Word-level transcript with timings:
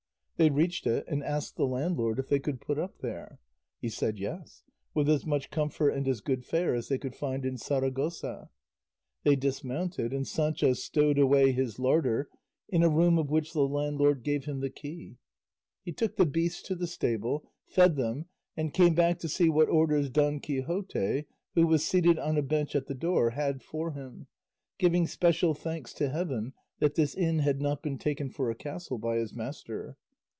They 0.37 0.49
reached 0.49 0.87
it, 0.87 1.05
and 1.07 1.23
asked 1.23 1.55
the 1.55 1.67
landlord 1.67 2.17
if 2.17 2.27
they 2.29 2.39
could 2.39 2.59
put 2.61 2.79
up 2.79 2.97
there. 2.97 3.37
He 3.79 3.89
said 3.89 4.17
yes, 4.17 4.63
with 4.91 5.07
as 5.07 5.23
much 5.23 5.51
comfort 5.51 5.89
and 5.91 6.07
as 6.07 6.19
good 6.19 6.43
fare 6.43 6.73
as 6.73 6.87
they 6.87 6.97
could 6.97 7.15
find 7.15 7.45
in 7.45 7.57
Saragossa. 7.59 8.49
They 9.23 9.35
dismounted, 9.35 10.11
and 10.11 10.27
Sancho 10.27 10.73
stowed 10.73 11.19
away 11.19 11.51
his 11.51 11.77
larder 11.77 12.27
in 12.69 12.81
a 12.81 12.89
room 12.89 13.19
of 13.19 13.29
which 13.29 13.53
the 13.53 13.61
landlord 13.67 14.23
gave 14.23 14.45
him 14.45 14.61
the 14.61 14.71
key. 14.71 15.17
He 15.83 15.91
took 15.91 16.15
the 16.15 16.25
beasts 16.25 16.63
to 16.63 16.75
the 16.75 16.87
stable, 16.87 17.47
fed 17.67 17.95
them, 17.95 18.25
and 18.57 18.73
came 18.73 18.95
back 18.95 19.19
to 19.19 19.29
see 19.29 19.47
what 19.47 19.69
orders 19.69 20.09
Don 20.09 20.39
Quixote, 20.39 21.25
who 21.53 21.67
was 21.67 21.85
seated 21.85 22.17
on 22.17 22.35
a 22.35 22.41
bench 22.41 22.75
at 22.75 22.87
the 22.87 22.95
door, 22.95 23.29
had 23.29 23.61
for 23.61 23.91
him, 23.91 24.25
giving 24.79 25.05
special 25.05 25.53
thanks 25.53 25.93
to 25.93 26.09
heaven 26.09 26.53
that 26.79 26.95
this 26.95 27.13
inn 27.13 27.37
had 27.37 27.61
not 27.61 27.83
been 27.83 27.99
taken 27.99 28.31
for 28.31 28.49
a 28.49 28.55
castle 28.55 28.97
by 28.97 29.17
his 29.17 29.35
master. 29.35 29.97